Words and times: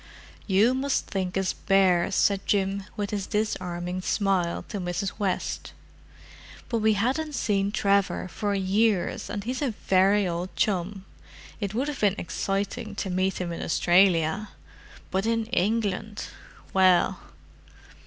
"You 0.47 0.73
must 0.73 1.05
think 1.05 1.37
us 1.37 1.53
bears," 1.53 2.15
said 2.15 2.47
Jim, 2.47 2.85
with 2.97 3.11
his 3.11 3.27
disarming 3.27 4.01
smile, 4.01 4.63
to 4.69 4.79
Mrs. 4.79 5.19
West. 5.19 5.73
"But 6.69 6.79
we 6.79 6.93
hadn't 6.93 7.33
seen 7.35 7.71
Trevor 7.71 8.27
for 8.27 8.55
years, 8.55 9.29
and 9.29 9.43
he's 9.43 9.61
a 9.61 9.69
very 9.85 10.27
old 10.27 10.55
chum. 10.55 11.05
It 11.59 11.75
would 11.75 11.87
have 11.87 11.99
been 11.99 12.15
exciting 12.17 12.95
to 12.95 13.11
meet 13.11 13.39
him 13.39 13.51
in 13.51 13.61
Australia; 13.61 14.49
but 15.11 15.27
in 15.27 15.45
England—well!" 15.45 17.19